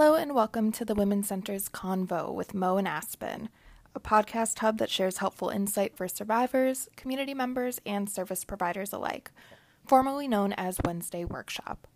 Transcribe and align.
Hello 0.00 0.14
and 0.14 0.32
welcome 0.32 0.70
to 0.70 0.84
the 0.84 0.94
Women's 0.94 1.26
Center's 1.26 1.68
Convo 1.68 2.32
with 2.32 2.54
Mo 2.54 2.76
and 2.76 2.86
Aspen, 2.86 3.48
a 3.96 3.98
podcast 3.98 4.60
hub 4.60 4.78
that 4.78 4.90
shares 4.90 5.18
helpful 5.18 5.48
insight 5.48 5.96
for 5.96 6.06
survivors, 6.06 6.88
community 6.94 7.34
members, 7.34 7.80
and 7.84 8.08
service 8.08 8.44
providers 8.44 8.92
alike, 8.92 9.32
formerly 9.84 10.28
known 10.28 10.52
as 10.52 10.78
Wednesday 10.84 11.24
Workshop. 11.24 11.88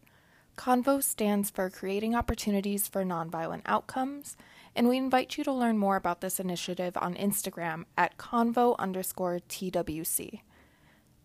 Convo 0.56 1.00
stands 1.00 1.48
for 1.48 1.70
Creating 1.70 2.16
Opportunities 2.16 2.88
for 2.88 3.04
Nonviolent 3.04 3.62
Outcomes, 3.66 4.36
and 4.74 4.88
we 4.88 4.96
invite 4.96 5.38
you 5.38 5.44
to 5.44 5.52
learn 5.52 5.78
more 5.78 5.94
about 5.94 6.22
this 6.22 6.40
initiative 6.40 6.96
on 6.96 7.14
Instagram 7.14 7.84
at 7.96 8.18
convo 8.18 8.76
underscore 8.80 9.38
TWC. 9.48 10.40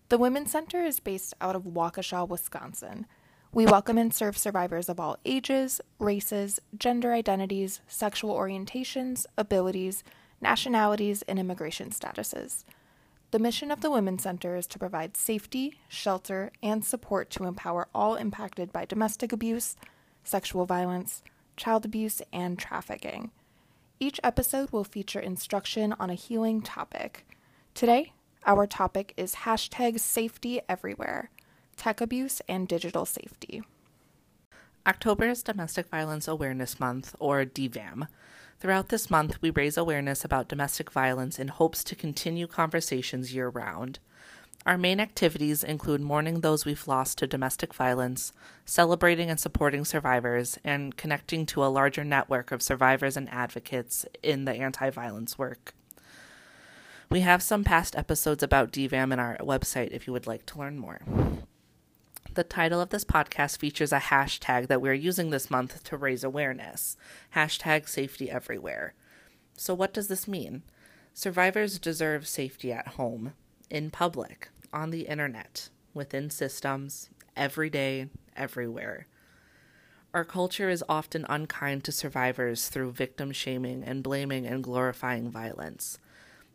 The 0.09 0.17
Women's 0.19 0.51
Center 0.51 0.83
is 0.83 0.99
based 0.99 1.33
out 1.41 1.55
of 1.55 1.63
Waukesha, 1.63 2.29
Wisconsin. 2.29 3.07
We 3.53 3.65
welcome 3.65 3.97
and 3.97 4.13
serve 4.13 4.37
survivors 4.37 4.89
of 4.89 4.99
all 4.99 5.17
ages, 5.23 5.79
races, 5.99 6.59
gender 6.77 7.13
identities, 7.13 7.79
sexual 7.87 8.35
orientations, 8.35 9.25
abilities, 9.37 10.03
nationalities, 10.41 11.21
and 11.23 11.39
immigration 11.39 11.91
statuses. 11.91 12.65
The 13.31 13.39
mission 13.39 13.71
of 13.71 13.79
the 13.79 13.89
Women's 13.89 14.23
Center 14.23 14.57
is 14.57 14.67
to 14.67 14.79
provide 14.79 15.15
safety, 15.15 15.79
shelter, 15.87 16.51
and 16.61 16.83
support 16.83 17.29
to 17.31 17.45
empower 17.45 17.87
all 17.95 18.15
impacted 18.15 18.73
by 18.73 18.83
domestic 18.83 19.31
abuse, 19.31 19.77
sexual 20.25 20.65
violence, 20.65 21.23
child 21.55 21.85
abuse, 21.85 22.21
and 22.33 22.59
trafficking. 22.59 23.31
Each 23.99 24.19
episode 24.23 24.71
will 24.71 24.83
feature 24.83 25.21
instruction 25.21 25.95
on 25.99 26.09
a 26.09 26.15
healing 26.15 26.61
topic. 26.61 27.25
Today, 27.73 28.11
our 28.45 28.67
topic 28.67 29.13
is 29.17 29.35
hashtag 29.35 29.99
safety 29.99 30.61
everywhere, 30.69 31.29
tech 31.77 32.01
abuse 32.01 32.41
and 32.49 32.67
digital 32.67 33.05
safety. 33.05 33.61
October 34.85 35.27
is 35.27 35.43
Domestic 35.43 35.87
Violence 35.89 36.27
Awareness 36.27 36.79
Month, 36.79 37.15
or 37.19 37.45
DVAM. 37.45 38.07
Throughout 38.59 38.89
this 38.89 39.09
month, 39.09 39.41
we 39.41 39.51
raise 39.51 39.77
awareness 39.77 40.25
about 40.25 40.47
domestic 40.47 40.91
violence 40.91 41.37
in 41.37 41.49
hopes 41.49 41.83
to 41.83 41.95
continue 41.95 42.47
conversations 42.47 43.33
year 43.33 43.49
round. 43.49 43.99
Our 44.65 44.77
main 44.77 44.99
activities 44.99 45.63
include 45.63 46.01
mourning 46.01 46.41
those 46.41 46.65
we've 46.65 46.87
lost 46.87 47.19
to 47.19 47.27
domestic 47.27 47.73
violence, 47.73 48.33
celebrating 48.65 49.29
and 49.29 49.39
supporting 49.39 49.85
survivors, 49.85 50.57
and 50.63 50.97
connecting 50.97 51.45
to 51.47 51.63
a 51.63 51.67
larger 51.67 52.03
network 52.03 52.51
of 52.51 52.61
survivors 52.61 53.15
and 53.15 53.29
advocates 53.29 54.05
in 54.23 54.45
the 54.45 54.53
anti 54.53 54.89
violence 54.89 55.37
work. 55.37 55.73
We 57.09 57.21
have 57.21 57.41
some 57.41 57.63
past 57.63 57.95
episodes 57.95 58.43
about 58.43 58.71
DVAM 58.71 59.13
in 59.13 59.19
our 59.19 59.37
website 59.37 59.91
if 59.91 60.07
you 60.07 60.13
would 60.13 60.27
like 60.27 60.45
to 60.47 60.59
learn 60.59 60.77
more. 60.77 60.99
The 62.37 62.43
title 62.43 62.79
of 62.79 62.89
this 62.89 63.03
podcast 63.03 63.57
features 63.57 63.91
a 63.91 63.97
hashtag 63.97 64.67
that 64.67 64.79
we're 64.79 64.93
using 64.93 65.31
this 65.31 65.49
month 65.49 65.83
to 65.85 65.97
raise 65.97 66.23
awareness 66.23 66.95
hashtag 67.35 67.89
safety 67.89 68.29
everywhere. 68.29 68.93
So, 69.55 69.73
what 69.73 69.91
does 69.91 70.07
this 70.07 70.27
mean? 70.27 70.61
Survivors 71.15 71.79
deserve 71.79 72.27
safety 72.27 72.71
at 72.71 72.89
home, 72.89 73.33
in 73.71 73.89
public, 73.89 74.49
on 74.71 74.91
the 74.91 75.07
internet, 75.07 75.69
within 75.95 76.29
systems, 76.29 77.09
every 77.35 77.71
day, 77.71 78.09
everywhere. 78.35 79.07
Our 80.13 80.23
culture 80.23 80.69
is 80.69 80.83
often 80.87 81.25
unkind 81.27 81.83
to 81.85 81.91
survivors 81.91 82.69
through 82.69 82.91
victim 82.91 83.31
shaming 83.31 83.83
and 83.83 84.03
blaming 84.03 84.45
and 84.45 84.63
glorifying 84.63 85.31
violence. 85.31 85.97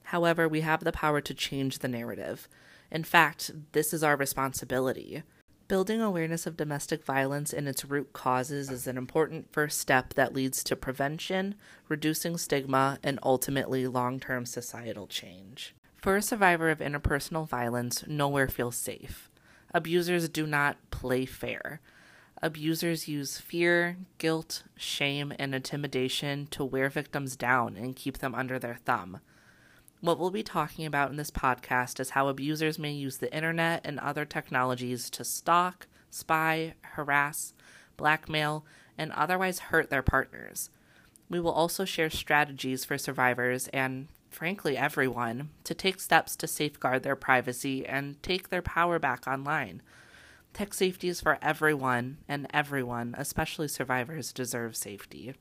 However, 0.05 0.47
we 0.47 0.61
have 0.61 0.85
the 0.85 0.93
power 0.93 1.21
to 1.23 1.35
change 1.35 1.81
the 1.81 1.89
narrative. 1.89 2.47
In 2.89 3.03
fact, 3.03 3.51
this 3.73 3.93
is 3.93 4.05
our 4.05 4.15
responsibility. 4.15 5.25
Building 5.69 6.01
awareness 6.01 6.47
of 6.47 6.57
domestic 6.57 7.05
violence 7.05 7.53
and 7.53 7.67
its 7.67 7.85
root 7.85 8.13
causes 8.13 8.71
is 8.71 8.87
an 8.87 8.99
important 8.99 9.53
first 9.53 9.79
step 9.79 10.15
that 10.15 10.35
leads 10.35 10.63
to 10.65 10.77
prevention, 10.77 11.55
reducing 11.89 12.37
stigma, 12.37 12.99
and 13.03 13.19
ultimately 13.23 13.87
long 13.87 14.21
term 14.21 14.45
societal 14.45 15.07
change. 15.07 15.75
For 15.97 16.17
a 16.17 16.23
survivor 16.23 16.69
of 16.69 16.81
interpersonal 16.81 17.49
violence, 17.49 18.05
nowhere 18.07 18.49
feels 18.49 18.77
safe. 18.77 19.31
Abusers 19.73 20.29
do 20.29 20.47
not 20.47 20.77
play 20.91 21.25
fair. 21.25 21.81
Abusers 22.43 23.07
use 23.07 23.39
fear, 23.39 23.97
guilt, 24.19 24.65
shame, 24.77 25.33
and 25.39 25.55
intimidation 25.55 26.49
to 26.49 26.65
wear 26.65 26.91
victims 26.91 27.37
down 27.37 27.77
and 27.77 27.95
keep 27.95 28.19
them 28.19 28.35
under 28.35 28.59
their 28.59 28.79
thumb. 28.85 29.21
What 30.03 30.19
we'll 30.19 30.31
be 30.31 30.43
talking 30.43 30.85
about 30.85 31.13
in 31.13 31.17
this 31.17 31.31
podcast 31.31 32.01
is 32.01 32.11
how 32.11 32.27
abusers 32.27 32.77
may 32.77 32.91
use 32.91 33.19
the 33.19 33.33
internet 33.33 33.83
and 33.85 34.01
other 34.01 34.25
technologies 34.25 35.09
to 35.11 35.23
stalk, 35.23 35.87
spy, 36.11 36.75
harass, 36.81 37.55
blackmail, 37.97 38.65
and 38.99 39.13
otherwise 39.13 39.61
hurt 39.61 39.91
their 39.91 40.03
partners. 40.03 40.71
We 41.31 41.39
will 41.39 41.53
also 41.53 41.85
share 41.85 42.11
strategies 42.11 42.85
for 42.85 42.99
survivors 42.99 43.69
and, 43.69 44.09
frankly, 44.29 44.77
everyone 44.77 45.51
to 45.63 45.73
take 45.73 46.01
steps 46.01 46.35
to 46.35 46.49
safeguard 46.49 47.05
their 47.05 47.15
privacy 47.15 47.87
and 47.87 48.21
take 48.25 48.49
their 48.49 48.61
power 48.61 48.99
back 48.99 49.29
online. 49.29 49.83
Tech 50.53 50.75
safety 50.75 51.11
is 51.11 51.21
for 51.21 51.39
everyone, 51.41 52.19
and 52.27 52.49
everyone, 52.53 53.15
especially 53.17 53.69
survivors, 53.69 54.33
deserve 54.33 54.75
safety. 54.75 55.35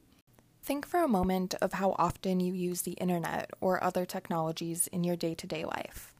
Think 0.64 0.86
for 0.86 1.02
a 1.02 1.08
moment 1.08 1.56
of 1.60 1.74
how 1.74 1.96
often 1.98 2.40
you 2.40 2.54
use 2.54 2.84
the 2.84 2.92
internet 2.94 3.50
or 3.62 3.84
other 3.84 4.06
technologies 4.06 4.86
in 4.88 5.04
your 5.04 5.16
day 5.16 5.34
to 5.34 5.48
day 5.48 5.66
life. 5.66 6.14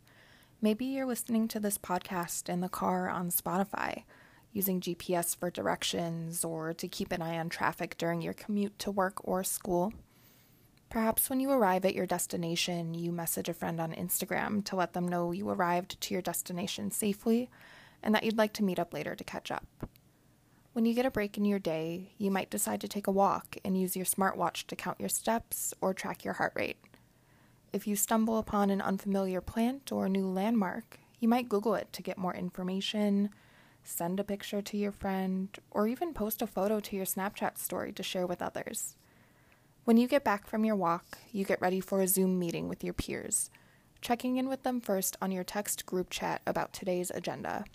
Maybe 0.60 0.86
you're 0.86 1.06
listening 1.06 1.48
to 1.50 1.60
this 1.60 1.78
podcast 1.78 2.50
in 2.50 2.62
the 2.62 2.68
car 2.70 3.08
on 3.08 3.30
Spotify, 3.30 4.04
using 4.52 4.82
GPS 4.82 5.36
for 5.38 5.52
directions 5.52 6.44
or 6.44 6.74
to 6.74 6.88
keep 6.88 7.12
an 7.12 7.22
eye 7.22 7.38
on 7.38 7.50
traffic 7.50 7.98
during 8.00 8.24
your 8.24 8.34
commute 8.34 8.78
to 8.80 8.90
work 8.90 9.28
or 9.28 9.44
school. 9.44 9.94
Perhaps 10.90 11.30
when 11.30 11.40
you 11.40 11.52
arrive 11.52 11.86
at 11.86 11.96
your 11.96 12.08
destination, 12.08 12.96
you 12.96 13.12
message 13.12 13.48
a 13.48 13.54
friend 13.54 13.80
on 13.80 13.94
Instagram 13.94 14.66
to 14.66 14.76
let 14.76 14.94
them 14.94 15.08
know 15.08 15.32
you 15.32 15.48
arrived 15.50 16.02
to 16.02 16.14
your 16.16 16.22
destination 16.22 16.90
safely 16.90 17.50
and 18.02 18.14
that 18.16 18.24
you'd 18.24 18.38
like 18.38 18.54
to 18.54 18.64
meet 18.64 18.80
up 18.80 18.92
later 18.92 19.16
to 19.16 19.24
catch 19.24 19.52
up. 19.52 19.68
When 20.74 20.86
you 20.86 20.94
get 20.94 21.06
a 21.06 21.12
break 21.12 21.38
in 21.38 21.44
your 21.44 21.60
day, 21.60 22.14
you 22.18 22.32
might 22.32 22.50
decide 22.50 22.80
to 22.80 22.88
take 22.88 23.08
a 23.08 23.12
walk 23.12 23.58
and 23.66 23.78
use 23.78 23.98
your 23.98 24.06
smartwatch 24.06 24.68
to 24.68 24.76
count 24.78 25.02
your 25.02 25.10
steps 25.10 25.74
or 25.82 25.94
track 25.94 26.24
your 26.24 26.36
heart 26.36 26.54
rate. 26.56 26.78
If 27.74 27.88
you 27.88 27.98
stumble 27.98 28.38
upon 28.38 28.70
an 28.70 28.82
unfamiliar 28.82 29.42
plant 29.42 29.92
or 29.92 30.06
a 30.06 30.10
new 30.10 30.26
landmark, 30.26 31.00
you 31.20 31.28
might 31.28 31.50
Google 31.50 31.76
it 31.76 31.92
to 31.92 32.02
get 32.02 32.18
more 32.18 32.34
information, 32.34 33.32
send 33.84 34.18
a 34.18 34.24
picture 34.24 34.62
to 34.62 34.78
your 34.78 34.94
friend, 34.94 35.50
or 35.72 35.90
even 35.90 36.14
post 36.14 36.42
a 36.42 36.48
photo 36.48 36.80
to 36.80 36.96
your 36.96 37.06
Snapchat 37.06 37.58
story 37.58 37.92
to 37.92 38.02
share 38.02 38.26
with 38.26 38.42
others. 38.42 38.96
When 39.84 39.98
you 39.98 40.08
get 40.08 40.24
back 40.24 40.48
from 40.48 40.64
your 40.64 40.78
walk, 40.78 41.18
you 41.34 41.44
get 41.44 41.62
ready 41.62 41.82
for 41.82 42.00
a 42.00 42.08
Zoom 42.08 42.40
meeting 42.40 42.70
with 42.70 42.82
your 42.82 42.94
peers, 42.94 43.50
checking 44.00 44.38
in 44.38 44.48
with 44.48 44.64
them 44.64 44.80
first 44.80 45.18
on 45.22 45.32
your 45.32 45.44
text 45.44 45.86
group 45.86 46.10
chat 46.10 46.42
about 46.46 46.72
today's 46.72 47.12
agenda. 47.12 47.66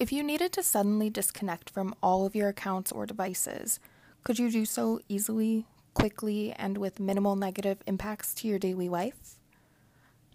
If 0.00 0.12
you 0.12 0.22
needed 0.22 0.54
to 0.54 0.62
suddenly 0.62 1.10
disconnect 1.10 1.68
from 1.68 1.94
all 2.02 2.24
of 2.24 2.34
your 2.34 2.48
accounts 2.48 2.90
or 2.90 3.04
devices, 3.04 3.78
could 4.24 4.38
you 4.38 4.50
do 4.50 4.64
so 4.64 5.00
easily, 5.10 5.66
quickly, 5.92 6.52
and 6.52 6.78
with 6.78 6.98
minimal 6.98 7.36
negative 7.36 7.82
impacts 7.86 8.32
to 8.36 8.48
your 8.48 8.58
daily 8.58 8.88
life? 8.88 9.36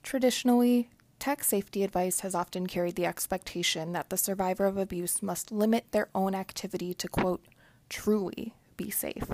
Traditionally, 0.03 0.90
tech 1.18 1.44
safety 1.44 1.84
advice 1.84 2.20
has 2.20 2.36
often 2.36 2.68
carried 2.68 2.94
the 2.94 3.08
expectation 3.08 3.92
that 3.94 4.12
the 4.12 4.18
survivor 4.18 4.66
of 4.66 4.78
abuse 4.78 5.24
must 5.24 5.52
limit 5.52 5.86
their 5.90 6.09
own 6.14 6.36
activity 6.36 6.94
to, 6.94 7.08
quote, 7.08 7.44
truly 7.90 8.53
be 8.78 8.92
safe. 8.92 9.32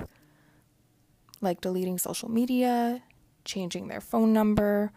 Like 1.42 1.60
deleting 1.60 1.98
social 1.98 2.32
media, 2.32 3.04
changing 3.44 3.90
their 3.90 4.00
phone 4.00 4.32
number, 4.32 4.94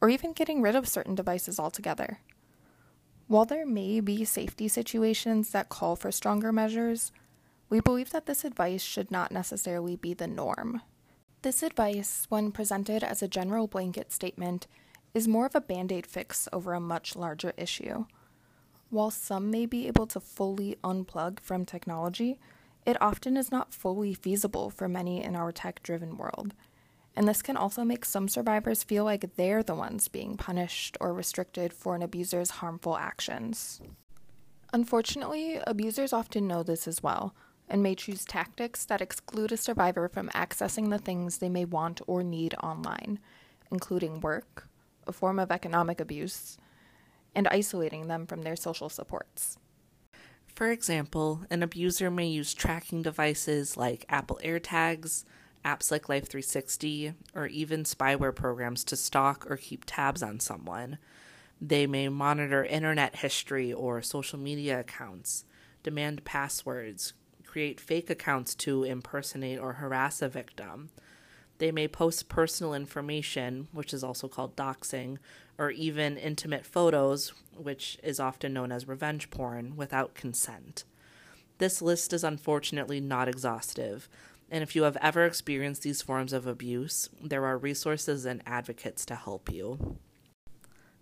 or 0.00 0.08
even 0.08 0.32
getting 0.32 0.62
rid 0.62 0.76
of 0.76 0.86
certain 0.86 1.16
devices 1.16 1.58
altogether. 1.58 2.20
While 3.28 3.44
there 3.44 3.66
may 3.66 3.98
be 3.98 4.24
safety 4.24 4.68
situations 4.68 5.50
that 5.50 5.68
call 5.68 5.96
for 5.96 6.12
stronger 6.12 6.52
measures, 6.52 7.10
we 7.68 7.80
believe 7.80 8.10
that 8.10 8.26
this 8.26 8.44
advice 8.44 8.82
should 8.82 9.10
not 9.10 9.32
necessarily 9.32 9.96
be 9.96 10.14
the 10.14 10.28
norm. 10.28 10.82
This 11.42 11.64
advice, 11.64 12.26
when 12.28 12.52
presented 12.52 13.02
as 13.02 13.22
a 13.22 13.28
general 13.28 13.66
blanket 13.66 14.12
statement, 14.12 14.68
is 15.12 15.26
more 15.26 15.46
of 15.46 15.56
a 15.56 15.60
band 15.60 15.90
aid 15.90 16.06
fix 16.06 16.48
over 16.52 16.72
a 16.72 16.80
much 16.80 17.16
larger 17.16 17.52
issue. 17.56 18.04
While 18.90 19.10
some 19.10 19.50
may 19.50 19.66
be 19.66 19.88
able 19.88 20.06
to 20.08 20.20
fully 20.20 20.76
unplug 20.84 21.40
from 21.40 21.64
technology, 21.64 22.38
it 22.84 23.00
often 23.02 23.36
is 23.36 23.50
not 23.50 23.74
fully 23.74 24.14
feasible 24.14 24.70
for 24.70 24.88
many 24.88 25.24
in 25.24 25.34
our 25.34 25.50
tech 25.50 25.82
driven 25.82 26.16
world 26.16 26.54
and 27.16 27.26
this 27.26 27.40
can 27.40 27.56
also 27.56 27.82
make 27.82 28.04
some 28.04 28.28
survivors 28.28 28.82
feel 28.82 29.04
like 29.04 29.36
they're 29.36 29.62
the 29.62 29.74
ones 29.74 30.06
being 30.06 30.36
punished 30.36 30.96
or 31.00 31.14
restricted 31.14 31.72
for 31.72 31.96
an 31.96 32.02
abuser's 32.02 32.50
harmful 32.50 32.96
actions. 32.98 33.80
Unfortunately, 34.72 35.58
abusers 35.66 36.12
often 36.12 36.46
know 36.46 36.62
this 36.62 36.86
as 36.86 37.02
well 37.02 37.34
and 37.68 37.82
may 37.82 37.94
choose 37.94 38.24
tactics 38.24 38.84
that 38.84 39.00
exclude 39.00 39.50
a 39.50 39.56
survivor 39.56 40.08
from 40.08 40.28
accessing 40.28 40.90
the 40.90 40.98
things 40.98 41.38
they 41.38 41.48
may 41.48 41.64
want 41.64 42.00
or 42.06 42.22
need 42.22 42.54
online, 42.62 43.18
including 43.72 44.20
work, 44.20 44.68
a 45.06 45.12
form 45.12 45.38
of 45.38 45.50
economic 45.50 46.00
abuse, 46.00 46.58
and 47.34 47.48
isolating 47.48 48.08
them 48.08 48.26
from 48.26 48.42
their 48.42 48.56
social 48.56 48.88
supports. 48.88 49.58
For 50.54 50.70
example, 50.70 51.42
an 51.50 51.62
abuser 51.62 52.10
may 52.10 52.26
use 52.26 52.54
tracking 52.54 53.02
devices 53.02 53.76
like 53.76 54.06
Apple 54.08 54.40
AirTags, 54.44 55.24
apps 55.66 55.90
like 55.90 56.06
Life360, 56.06 57.14
or 57.34 57.46
even 57.48 57.82
spyware 57.82 58.34
programs 58.34 58.84
to 58.84 58.96
stalk 58.96 59.50
or 59.50 59.56
keep 59.56 59.84
tabs 59.84 60.22
on 60.22 60.38
someone. 60.38 60.98
They 61.60 61.86
may 61.86 62.08
monitor 62.08 62.64
internet 62.64 63.16
history 63.16 63.72
or 63.72 64.00
social 64.02 64.38
media 64.38 64.80
accounts, 64.80 65.44
demand 65.82 66.24
passwords, 66.24 67.14
create 67.44 67.80
fake 67.80 68.10
accounts 68.10 68.54
to 68.54 68.84
impersonate 68.84 69.58
or 69.58 69.74
harass 69.74 70.22
a 70.22 70.28
victim. 70.28 70.90
They 71.58 71.72
may 71.72 71.88
post 71.88 72.28
personal 72.28 72.74
information, 72.74 73.68
which 73.72 73.94
is 73.94 74.04
also 74.04 74.28
called 74.28 74.56
doxing, 74.56 75.16
or 75.58 75.70
even 75.70 76.18
intimate 76.18 76.66
photos, 76.66 77.32
which 77.56 77.98
is 78.02 78.20
often 78.20 78.52
known 78.52 78.70
as 78.70 78.86
revenge 78.86 79.30
porn, 79.30 79.74
without 79.74 80.14
consent. 80.14 80.84
This 81.58 81.80
list 81.80 82.12
is 82.12 82.22
unfortunately 82.22 83.00
not 83.00 83.28
exhaustive, 83.28 84.08
and 84.50 84.62
if 84.62 84.76
you 84.76 84.84
have 84.84 84.96
ever 85.00 85.24
experienced 85.24 85.82
these 85.82 86.02
forms 86.02 86.32
of 86.32 86.46
abuse, 86.46 87.08
there 87.22 87.44
are 87.44 87.58
resources 87.58 88.24
and 88.24 88.42
advocates 88.46 89.04
to 89.06 89.14
help 89.14 89.50
you. 89.50 89.98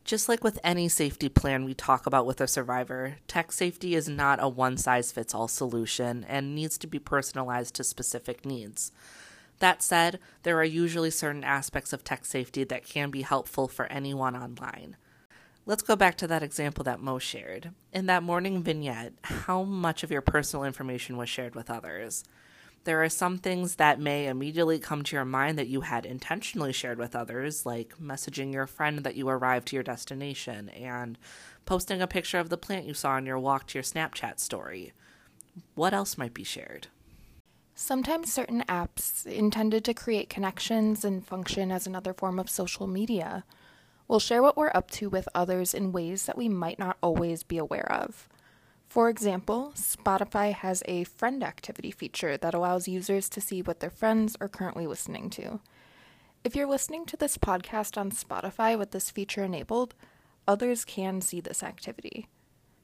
Just 0.05 0.29
like 0.29 0.45
with 0.45 0.59
any 0.63 0.89
safety 0.89 1.31
plan 1.31 1.65
we 1.65 1.73
talk 1.73 2.05
about 2.07 2.27
with 2.27 2.41
a 2.41 2.47
survivor, 2.47 3.17
tech 3.27 3.51
safety 3.53 3.95
is 3.95 4.07
not 4.07 4.43
a 4.43 4.49
one 4.49 4.77
size 4.77 5.11
fits 5.11 5.35
all 5.35 5.49
solution 5.49 6.25
and 6.29 6.55
needs 6.55 6.77
to 6.79 6.87
be 6.87 6.99
personalized 6.99 7.75
to 7.77 7.85
specific 7.85 8.45
needs. 8.45 8.93
That 9.61 9.83
said, 9.83 10.19
there 10.43 10.59
are 10.59 10.65
usually 10.65 11.11
certain 11.11 11.45
aspects 11.45 11.95
of 11.95 12.05
tech 12.05 12.27
safety 12.27 12.65
that 12.65 12.85
can 12.85 13.11
be 13.11 13.23
helpful 13.23 13.67
for 13.67 13.87
anyone 13.87 14.37
online. 14.37 14.97
Let's 15.65 15.83
go 15.83 15.97
back 15.97 16.17
to 16.19 16.27
that 16.27 16.43
example 16.43 16.85
that 16.85 17.01
Mo 17.01 17.19
shared. 17.19 17.71
In 17.91 18.05
that 18.07 18.23
morning 18.23 18.63
vignette, 18.63 19.15
how 19.23 19.63
much 19.63 20.03
of 20.03 20.11
your 20.11 20.21
personal 20.21 20.65
information 20.65 21.17
was 21.17 21.31
shared 21.31 21.55
with 21.55 21.71
others? 21.71 22.25
There 22.85 23.03
are 23.03 23.09
some 23.09 23.39
things 23.39 23.77
that 23.77 23.99
may 23.99 24.27
immediately 24.27 24.79
come 24.79 25.03
to 25.05 25.17
your 25.17 25.25
mind 25.25 25.59
that 25.59 25.69
you 25.69 25.81
had 25.81 26.05
intentionally 26.05 26.73
shared 26.73 26.99
with 26.99 27.17
others, 27.17 27.65
like 27.65 27.95
messaging 27.99 28.53
your 28.53 28.67
friend 28.67 28.99
that 29.01 29.17
you 29.17 29.27
arrived 29.29 29.69
to 29.69 29.77
your 29.77 29.83
destination 29.83 30.69
and 30.69 31.19
posting 31.65 32.03
a 32.03 32.07
picture 32.07 32.39
of 32.39 32.51
the 32.51 32.59
plant 32.59 32.85
you 32.85 32.93
saw 32.93 33.13
on 33.13 33.25
your 33.25 33.39
walk 33.39 33.67
to 33.69 33.79
your 33.79 33.83
Snapchat 33.83 34.39
story. 34.39 34.93
What 35.75 35.95
else 35.95 36.19
might 36.19 36.35
be 36.35 36.45
shared? 36.45 36.89
Sometimes 37.75 38.33
certain 38.33 38.63
apps 38.69 39.25
intended 39.27 39.83
to 39.85 39.95
create 39.95 40.29
connections 40.29 41.07
and 41.07 41.27
function 41.27 41.73
as 41.73 41.87
another 41.87 42.13
form 42.13 42.39
of 42.39 42.51
social 42.51 42.87
media 42.87 43.45
will 44.09 44.21
share 44.21 44.43
what 44.43 44.57
we're 44.59 44.71
up 44.75 44.91
to 44.91 45.09
with 45.09 45.27
others 45.35 45.73
in 45.73 45.91
ways 45.91 46.27
that 46.27 46.37
we 46.37 46.51
might 46.51 46.79
not 46.79 46.99
always 47.03 47.43
be 47.43 47.57
aware 47.57 47.91
of. 47.91 48.29
For 48.95 49.09
example, 49.09 49.73
Spotify 49.75 50.53
has 50.53 50.85
a 50.87 51.03
friend 51.03 51.43
activity 51.43 51.91
feature 51.91 52.37
that 52.37 52.55
allows 52.55 52.87
users 52.87 53.29
to 53.31 53.41
see 53.41 53.61
what 53.61 53.81
their 53.81 53.91
friends 53.91 54.37
are 54.41 54.49
currently 54.49 54.87
listening 54.87 55.31
to. 55.31 55.59
If 56.45 56.55
you're 56.55 56.69
listening 56.69 57.05
to 57.07 57.17
this 57.17 57.37
podcast 57.37 57.99
on 57.99 58.13
Spotify 58.13 58.79
with 58.79 58.93
this 58.93 59.11
feature 59.11 59.43
enabled, 59.43 59.97
others 60.47 60.85
can 60.85 61.21
see 61.21 61.41
this 61.41 61.65
activity. 61.65 62.29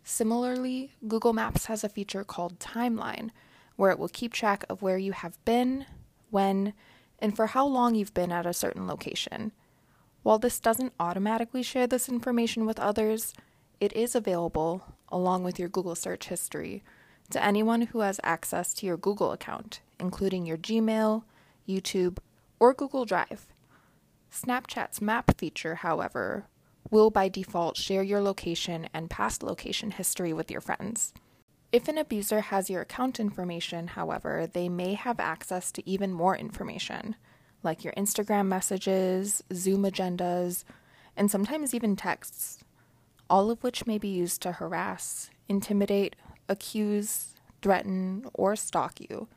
Similarly, 0.02 0.90
Google 1.06 1.32
Maps 1.32 1.66
has 1.66 1.84
a 1.84 1.88
feature 1.88 2.24
called 2.24 2.58
Timeline, 2.58 3.30
where 3.76 3.92
it 3.92 3.98
will 4.00 4.08
keep 4.08 4.32
track 4.32 4.64
of 4.68 4.82
where 4.82 4.98
you 4.98 5.12
have 5.12 5.38
been, 5.44 5.86
when, 6.30 6.72
and 7.20 7.36
for 7.36 7.46
how 7.46 7.64
long 7.64 7.94
you've 7.94 8.14
been 8.14 8.32
at 8.32 8.46
a 8.46 8.52
certain 8.52 8.88
location. 8.88 9.52
While 10.24 10.40
this 10.40 10.58
doesn't 10.58 10.92
automatically 10.98 11.62
share 11.62 11.86
this 11.86 12.08
information 12.08 12.66
with 12.66 12.80
others, 12.80 13.32
it 13.78 13.92
is 13.92 14.16
available, 14.16 14.96
along 15.10 15.44
with 15.44 15.58
your 15.58 15.68
Google 15.68 15.94
search 15.94 16.28
history, 16.28 16.82
to 17.30 17.42
anyone 17.44 17.82
who 17.82 18.00
has 18.00 18.20
access 18.22 18.74
to 18.74 18.86
your 18.86 18.96
Google 18.96 19.32
account, 19.32 19.80
including 19.98 20.46
your 20.46 20.58
Gmail, 20.58 21.22
YouTube, 21.68 22.18
or 22.58 22.74
Google 22.74 23.04
Drive. 23.04 23.46
Snapchat's 24.32 25.00
map 25.00 25.36
feature, 25.38 25.76
however, 25.76 26.46
will 26.90 27.10
by 27.10 27.28
default 27.28 27.76
share 27.76 28.02
your 28.02 28.20
location 28.20 28.88
and 28.92 29.10
past 29.10 29.42
location 29.42 29.92
history 29.92 30.32
with 30.32 30.50
your 30.50 30.60
friends. 30.60 31.12
If 31.72 31.86
an 31.86 31.98
abuser 31.98 32.40
has 32.40 32.68
your 32.68 32.82
account 32.82 33.20
information, 33.20 33.88
however, 33.88 34.48
they 34.52 34.68
may 34.68 34.94
have 34.94 35.20
access 35.20 35.70
to 35.72 35.88
even 35.88 36.12
more 36.12 36.36
information, 36.36 37.14
like 37.62 37.84
your 37.84 37.92
Instagram 37.94 38.46
messages, 38.46 39.44
Zoom 39.52 39.82
agendas, 39.82 40.64
and 41.16 41.30
sometimes 41.30 41.74
even 41.74 41.94
texts 41.94 42.58
all 43.31 43.50
of 43.50 43.62
which 43.62 43.87
may 43.87 43.97
be 43.97 44.09
used 44.09 44.43
to 44.43 44.53
harass, 44.53 45.31
intimidate, 45.49 46.17
accuse, 46.49 47.35
threaten, 47.62 48.27
or 48.35 48.56
stalk 48.56 49.00
you. 49.00 49.29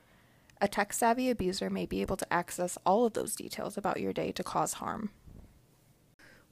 A 0.60 0.68
tech 0.68 0.92
savvy 0.92 1.30
abuser 1.30 1.70
may 1.70 1.86
be 1.86 2.02
able 2.02 2.18
to 2.18 2.34
access 2.34 2.78
all 2.86 3.06
of 3.06 3.14
those 3.14 3.36
details 3.36 3.78
about 3.78 4.00
your 4.00 4.12
day 4.12 4.32
to 4.32 4.44
cause 4.44 4.74
harm. 4.74 5.12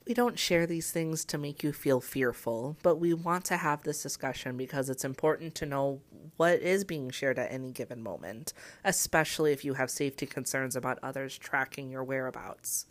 We 0.06 0.14
don't 0.14 0.38
share 0.38 0.66
these 0.68 0.92
things 0.92 1.24
to 1.26 1.38
make 1.38 1.64
you 1.64 1.72
feel 1.72 2.02
fearful, 2.02 2.76
but 2.84 2.98
we 2.98 3.14
want 3.14 3.46
to 3.46 3.58
have 3.58 3.84
this 3.84 4.04
discussion 4.04 4.58
because 4.58 4.90
it's 4.90 5.06
important 5.06 5.56
to 5.56 5.66
know 5.66 6.02
what 6.38 6.60
is 6.60 6.84
being 6.84 7.12
shared 7.12 7.40
at 7.40 7.52
any 7.52 7.72
given 7.72 8.02
moment, 8.02 8.54
especially 8.84 9.52
if 9.52 9.64
you 9.64 9.76
have 9.76 9.90
safety 9.90 10.26
concerns 10.26 10.76
about 10.76 11.00
others 11.02 11.38
tracking 11.38 11.90
your 11.90 12.04
whereabouts. 12.04 12.88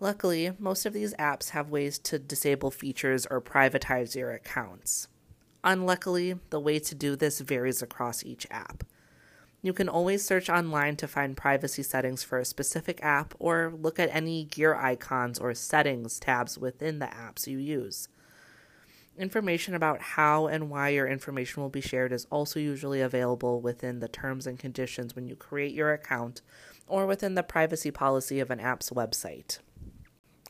Luckily, 0.00 0.52
most 0.60 0.86
of 0.86 0.92
these 0.92 1.12
apps 1.14 1.50
have 1.50 1.70
ways 1.70 1.98
to 2.00 2.20
disable 2.20 2.70
features 2.70 3.26
or 3.26 3.40
privatize 3.40 4.14
your 4.14 4.30
accounts. 4.30 5.08
Unluckily, 5.64 6.36
the 6.50 6.60
way 6.60 6.78
to 6.78 6.94
do 6.94 7.16
this 7.16 7.40
varies 7.40 7.82
across 7.82 8.24
each 8.24 8.46
app. 8.48 8.84
You 9.60 9.72
can 9.72 9.88
always 9.88 10.24
search 10.24 10.48
online 10.48 10.94
to 10.96 11.08
find 11.08 11.36
privacy 11.36 11.82
settings 11.82 12.22
for 12.22 12.38
a 12.38 12.44
specific 12.44 13.02
app 13.02 13.34
or 13.40 13.74
look 13.76 13.98
at 13.98 14.14
any 14.14 14.44
gear 14.44 14.76
icons 14.76 15.36
or 15.36 15.52
settings 15.52 16.20
tabs 16.20 16.56
within 16.56 17.00
the 17.00 17.06
apps 17.06 17.48
you 17.48 17.58
use. 17.58 18.08
Information 19.18 19.74
about 19.74 20.00
how 20.00 20.46
and 20.46 20.70
why 20.70 20.90
your 20.90 21.08
information 21.08 21.60
will 21.60 21.70
be 21.70 21.80
shared 21.80 22.12
is 22.12 22.28
also 22.30 22.60
usually 22.60 23.00
available 23.00 23.60
within 23.60 23.98
the 23.98 24.06
terms 24.06 24.46
and 24.46 24.60
conditions 24.60 25.16
when 25.16 25.26
you 25.26 25.34
create 25.34 25.74
your 25.74 25.92
account 25.92 26.40
or 26.86 27.04
within 27.04 27.34
the 27.34 27.42
privacy 27.42 27.90
policy 27.90 28.38
of 28.38 28.52
an 28.52 28.60
app's 28.60 28.90
website. 28.90 29.58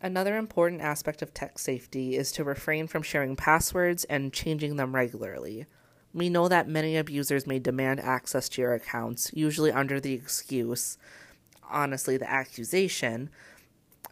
Another 0.01 0.37
important 0.37 0.81
aspect 0.81 1.23
of 1.23 1.35
tech 1.35 1.59
safety 1.59 2.17
is 2.17 2.31
to 2.33 2.45
refrain 2.45 2.87
from 2.87 3.03
sharing 3.03 3.35
passwords 3.35 4.05
and 4.05 4.33
changing 4.33 4.77
them 4.77 4.95
regularly. 4.95 5.67
We 6.15 6.29
know 6.29 6.49
that 6.49 6.69
many 6.69 6.97
abusers 6.97 7.47
may 7.47 7.59
demand 7.59 8.01
access 8.01 8.49
to 8.51 8.63
your 8.63 8.75
accounts, 8.75 9.31
usually 9.35 9.73
under 9.73 9.99
the 9.99 10.15
excuse, 10.15 10.99
honestly, 11.69 12.17
the 12.17 12.31
accusation, 12.31 13.31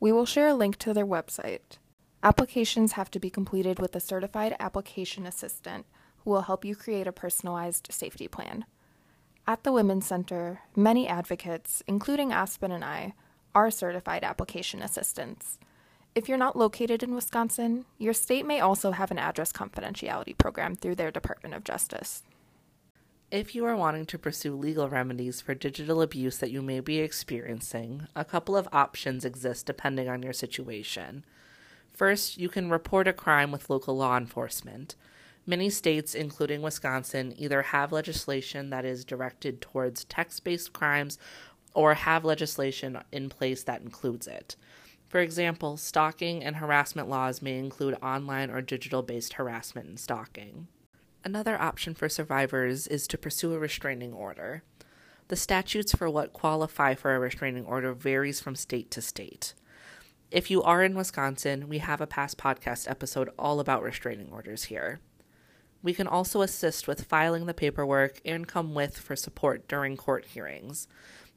We 0.00 0.10
will 0.10 0.26
share 0.26 0.48
a 0.48 0.54
link 0.54 0.76
to 0.78 0.92
their 0.92 1.06
website. 1.06 1.78
Applications 2.24 2.94
have 2.94 3.12
to 3.12 3.20
be 3.20 3.30
completed 3.30 3.78
with 3.78 3.94
a 3.94 4.00
certified 4.00 4.56
application 4.58 5.24
assistant 5.24 5.86
who 6.24 6.30
will 6.30 6.42
help 6.42 6.64
you 6.64 6.74
create 6.74 7.06
a 7.06 7.12
personalized 7.12 7.86
safety 7.92 8.26
plan. 8.26 8.64
At 9.46 9.62
the 9.62 9.70
Women's 9.70 10.06
Center, 10.06 10.62
many 10.74 11.06
advocates, 11.06 11.80
including 11.86 12.32
Aspen 12.32 12.72
and 12.72 12.84
I, 12.84 13.14
are 13.54 13.70
certified 13.70 14.24
application 14.24 14.82
assistants. 14.82 15.60
If 16.14 16.28
you're 16.28 16.36
not 16.36 16.56
located 16.56 17.02
in 17.02 17.14
Wisconsin, 17.14 17.86
your 17.96 18.12
state 18.12 18.44
may 18.44 18.60
also 18.60 18.90
have 18.90 19.10
an 19.10 19.18
address 19.18 19.50
confidentiality 19.50 20.36
program 20.36 20.76
through 20.76 20.96
their 20.96 21.10
Department 21.10 21.54
of 21.54 21.64
Justice. 21.64 22.22
If 23.30 23.54
you 23.54 23.64
are 23.64 23.76
wanting 23.76 24.04
to 24.06 24.18
pursue 24.18 24.54
legal 24.54 24.90
remedies 24.90 25.40
for 25.40 25.54
digital 25.54 26.02
abuse 26.02 26.36
that 26.36 26.50
you 26.50 26.60
may 26.60 26.80
be 26.80 26.98
experiencing, 26.98 28.08
a 28.14 28.26
couple 28.26 28.58
of 28.58 28.68
options 28.74 29.24
exist 29.24 29.64
depending 29.64 30.06
on 30.06 30.22
your 30.22 30.34
situation. 30.34 31.24
First, 31.94 32.36
you 32.36 32.50
can 32.50 32.68
report 32.68 33.08
a 33.08 33.14
crime 33.14 33.50
with 33.50 33.70
local 33.70 33.96
law 33.96 34.18
enforcement. 34.18 34.96
Many 35.46 35.70
states, 35.70 36.14
including 36.14 36.60
Wisconsin, 36.60 37.32
either 37.38 37.62
have 37.62 37.90
legislation 37.90 38.68
that 38.68 38.84
is 38.84 39.06
directed 39.06 39.62
towards 39.62 40.04
text 40.04 40.44
based 40.44 40.74
crimes 40.74 41.18
or 41.72 41.94
have 41.94 42.22
legislation 42.22 42.98
in 43.10 43.30
place 43.30 43.62
that 43.62 43.80
includes 43.80 44.26
it. 44.26 44.56
For 45.12 45.20
example, 45.20 45.76
stalking 45.76 46.42
and 46.42 46.56
harassment 46.56 47.06
laws 47.06 47.42
may 47.42 47.58
include 47.58 47.98
online 48.02 48.50
or 48.50 48.62
digital 48.62 49.02
based 49.02 49.34
harassment 49.34 49.86
and 49.86 50.00
stalking. 50.00 50.68
Another 51.22 51.60
option 51.60 51.92
for 51.92 52.08
survivors 52.08 52.86
is 52.86 53.06
to 53.08 53.18
pursue 53.18 53.52
a 53.52 53.58
restraining 53.58 54.14
order. 54.14 54.62
The 55.28 55.36
statutes 55.36 55.94
for 55.94 56.08
what 56.08 56.32
qualify 56.32 56.94
for 56.94 57.14
a 57.14 57.18
restraining 57.18 57.66
order 57.66 57.92
varies 57.92 58.40
from 58.40 58.56
state 58.56 58.90
to 58.92 59.02
state. 59.02 59.52
If 60.30 60.50
you 60.50 60.62
are 60.62 60.82
in 60.82 60.94
Wisconsin, 60.94 61.68
we 61.68 61.78
have 61.78 62.00
a 62.00 62.06
past 62.06 62.38
podcast 62.38 62.90
episode 62.90 63.28
all 63.38 63.60
about 63.60 63.82
restraining 63.82 64.30
orders 64.32 64.64
here. 64.64 65.00
We 65.82 65.92
can 65.92 66.06
also 66.06 66.40
assist 66.40 66.88
with 66.88 67.04
filing 67.04 67.44
the 67.44 67.52
paperwork 67.52 68.22
and 68.24 68.48
come 68.48 68.72
with 68.72 68.96
for 68.96 69.14
support 69.14 69.68
during 69.68 69.98
court 69.98 70.24
hearings. 70.24 70.88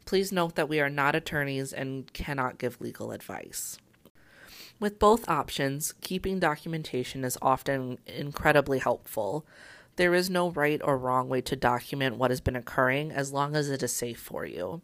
Please 0.05 0.31
note 0.31 0.55
that 0.55 0.69
we 0.69 0.79
are 0.79 0.89
not 0.89 1.15
attorneys 1.15 1.73
and 1.73 2.11
cannot 2.13 2.57
give 2.59 2.79
legal 2.79 3.11
advice. 3.11 3.77
With 4.79 4.99
both 4.99 5.27
options, 5.29 5.93
keeping 6.01 6.39
documentation 6.39 7.23
is 7.23 7.37
often 7.41 7.97
incredibly 8.05 8.79
helpful. 8.79 9.45
There 9.95 10.13
is 10.13 10.29
no 10.29 10.51
right 10.51 10.81
or 10.83 10.97
wrong 10.97 11.29
way 11.29 11.41
to 11.41 11.55
document 11.55 12.17
what 12.17 12.29
has 12.29 12.41
been 12.41 12.55
occurring 12.55 13.11
as 13.11 13.31
long 13.31 13.55
as 13.55 13.69
it 13.69 13.81
is 13.81 13.93
safe 13.93 14.19
for 14.19 14.45
you. 14.45 14.81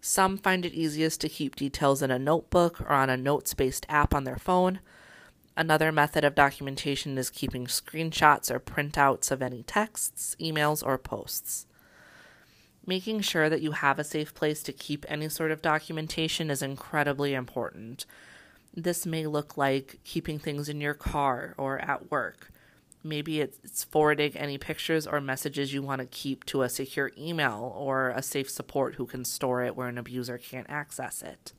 Some 0.00 0.36
find 0.36 0.66
it 0.66 0.74
easiest 0.74 1.20
to 1.20 1.28
keep 1.28 1.56
details 1.56 2.02
in 2.02 2.10
a 2.10 2.18
notebook 2.18 2.80
or 2.80 2.90
on 2.92 3.10
a 3.10 3.16
notes 3.16 3.54
based 3.54 3.86
app 3.88 4.14
on 4.14 4.24
their 4.24 4.38
phone. 4.38 4.80
Another 5.56 5.92
method 5.92 6.24
of 6.24 6.34
documentation 6.34 7.18
is 7.18 7.30
keeping 7.30 7.66
screenshots 7.66 8.50
or 8.50 8.58
printouts 8.58 9.30
of 9.30 9.42
any 9.42 9.62
texts, 9.62 10.34
emails, 10.40 10.84
or 10.84 10.96
posts. 10.98 11.66
Making 12.90 13.20
sure 13.20 13.48
that 13.48 13.62
you 13.62 13.70
have 13.70 14.00
a 14.00 14.04
safe 14.04 14.34
place 14.34 14.64
to 14.64 14.72
keep 14.72 15.06
any 15.06 15.28
sort 15.28 15.52
of 15.52 15.62
documentation 15.62 16.50
is 16.50 16.60
incredibly 16.60 17.34
important. 17.34 18.04
This 18.74 19.06
may 19.06 19.28
look 19.28 19.56
like 19.56 20.00
keeping 20.02 20.40
things 20.40 20.68
in 20.68 20.80
your 20.80 20.94
car 20.94 21.54
or 21.56 21.78
at 21.78 22.10
work. 22.10 22.50
Maybe 23.04 23.40
it's 23.40 23.84
forwarding 23.84 24.36
any 24.36 24.58
pictures 24.58 25.06
or 25.06 25.20
messages 25.20 25.72
you 25.72 25.82
want 25.82 26.00
to 26.00 26.06
keep 26.06 26.44
to 26.46 26.62
a 26.62 26.68
secure 26.68 27.12
email 27.16 27.72
or 27.76 28.08
a 28.08 28.24
safe 28.24 28.50
support 28.50 28.96
who 28.96 29.06
can 29.06 29.24
store 29.24 29.62
it 29.62 29.76
where 29.76 29.86
an 29.86 29.96
abuser 29.96 30.36
can't 30.36 30.68
access 30.68 31.22
it. 31.22 31.52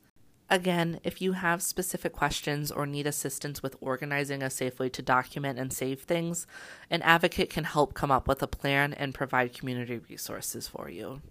Again, 0.51 0.99
if 1.05 1.21
you 1.21 1.31
have 1.31 1.61
specific 1.61 2.11
questions 2.11 2.73
or 2.73 2.85
need 2.85 3.07
assistance 3.07 3.63
with 3.63 3.77
organizing 3.79 4.43
a 4.43 4.49
safe 4.49 4.79
way 4.79 4.89
to 4.89 5.01
document 5.01 5.57
and 5.57 5.71
save 5.71 6.01
things, 6.01 6.45
an 6.89 7.01
advocate 7.03 7.49
can 7.49 7.63
help 7.63 7.93
come 7.93 8.11
up 8.11 8.27
with 8.27 8.43
a 8.43 8.47
plan 8.47 8.93
and 8.93 9.13
provide 9.13 9.53
community 9.53 10.01
resources 10.09 10.67
for 10.67 10.89
you. 10.89 11.21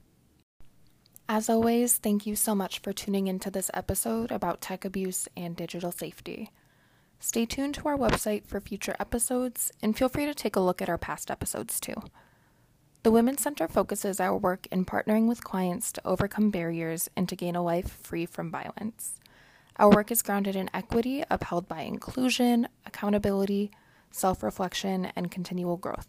As 1.28 1.50
always, 1.50 1.98
thank 1.98 2.26
you 2.26 2.34
so 2.34 2.54
much 2.54 2.78
for 2.78 2.94
tuning 2.94 3.26
into 3.26 3.50
this 3.50 3.70
episode 3.74 4.32
about 4.32 4.62
tech 4.62 4.86
abuse 4.86 5.28
and 5.36 5.54
digital 5.54 5.92
safety. 5.92 6.50
Stay 7.18 7.44
tuned 7.44 7.74
to 7.74 7.88
our 7.88 7.98
website 7.98 8.46
for 8.46 8.58
future 8.58 8.96
episodes 8.98 9.70
and 9.82 9.98
feel 9.98 10.08
free 10.08 10.24
to 10.24 10.34
take 10.34 10.56
a 10.56 10.60
look 10.60 10.80
at 10.80 10.88
our 10.88 10.96
past 10.96 11.30
episodes 11.30 11.78
too. 11.78 11.94
The 13.02 13.10
Women's 13.10 13.40
Center 13.40 13.66
focuses 13.66 14.20
our 14.20 14.36
work 14.36 14.66
in 14.70 14.84
partnering 14.84 15.26
with 15.26 15.42
clients 15.42 15.90
to 15.92 16.06
overcome 16.06 16.50
barriers 16.50 17.08
and 17.16 17.26
to 17.30 17.36
gain 17.36 17.56
a 17.56 17.62
life 17.62 17.96
free 18.02 18.26
from 18.26 18.50
violence. 18.50 19.18
Our 19.76 19.88
work 19.88 20.10
is 20.10 20.20
grounded 20.20 20.54
in 20.54 20.68
equity, 20.74 21.24
upheld 21.30 21.66
by 21.66 21.80
inclusion, 21.80 22.68
accountability, 22.84 23.70
self 24.10 24.42
reflection, 24.42 25.06
and 25.16 25.30
continual 25.30 25.78
growth. 25.78 26.08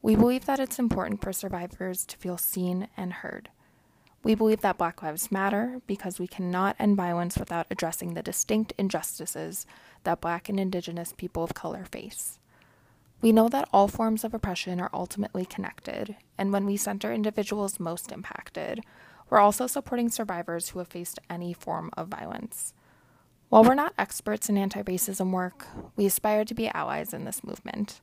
We 0.00 0.16
believe 0.16 0.46
that 0.46 0.58
it's 0.58 0.78
important 0.78 1.20
for 1.20 1.34
survivors 1.34 2.06
to 2.06 2.16
feel 2.16 2.38
seen 2.38 2.88
and 2.96 3.12
heard. 3.12 3.50
We 4.22 4.34
believe 4.34 4.62
that 4.62 4.78
Black 4.78 5.02
Lives 5.02 5.30
Matter 5.30 5.82
because 5.86 6.18
we 6.18 6.26
cannot 6.26 6.76
end 6.78 6.96
violence 6.96 7.36
without 7.36 7.66
addressing 7.70 8.14
the 8.14 8.22
distinct 8.22 8.72
injustices 8.78 9.66
that 10.04 10.22
Black 10.22 10.48
and 10.48 10.58
Indigenous 10.58 11.12
people 11.14 11.44
of 11.44 11.52
color 11.52 11.84
face. 11.84 12.38
We 13.20 13.32
know 13.32 13.48
that 13.50 13.68
all 13.72 13.86
forms 13.86 14.24
of 14.24 14.32
oppression 14.32 14.80
are 14.80 14.90
ultimately 14.94 15.44
connected, 15.44 16.16
and 16.38 16.52
when 16.52 16.64
we 16.64 16.76
center 16.76 17.12
individuals 17.12 17.78
most 17.78 18.12
impacted, 18.12 18.80
we're 19.28 19.38
also 19.38 19.66
supporting 19.66 20.08
survivors 20.08 20.70
who 20.70 20.78
have 20.78 20.88
faced 20.88 21.18
any 21.28 21.52
form 21.52 21.90
of 21.96 22.08
violence. 22.08 22.72
While 23.50 23.64
we're 23.64 23.74
not 23.74 23.94
experts 23.98 24.48
in 24.48 24.56
anti 24.56 24.82
racism 24.82 25.32
work, 25.32 25.66
we 25.96 26.06
aspire 26.06 26.44
to 26.44 26.54
be 26.54 26.68
allies 26.68 27.12
in 27.12 27.24
this 27.24 27.44
movement. 27.44 28.00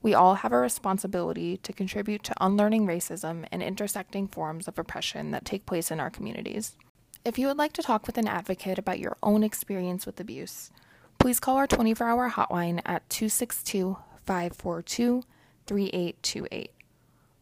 We 0.00 0.14
all 0.14 0.36
have 0.36 0.52
a 0.52 0.58
responsibility 0.58 1.56
to 1.58 1.72
contribute 1.72 2.22
to 2.24 2.34
unlearning 2.40 2.86
racism 2.86 3.46
and 3.50 3.62
intersecting 3.62 4.28
forms 4.28 4.68
of 4.68 4.78
oppression 4.78 5.30
that 5.30 5.44
take 5.44 5.66
place 5.66 5.90
in 5.90 5.98
our 5.98 6.10
communities. 6.10 6.76
If 7.24 7.38
you 7.38 7.46
would 7.46 7.56
like 7.56 7.72
to 7.74 7.82
talk 7.82 8.06
with 8.06 8.18
an 8.18 8.26
advocate 8.26 8.78
about 8.78 8.98
your 8.98 9.16
own 9.22 9.42
experience 9.44 10.06
with 10.06 10.20
abuse, 10.20 10.70
please 11.18 11.40
call 11.40 11.56
our 11.56 11.66
24 11.66 12.06
hour 12.06 12.30
hotline 12.30 12.80
at 12.84 13.08
262 13.10 13.96
542 14.26 15.22
3828. 15.66 16.70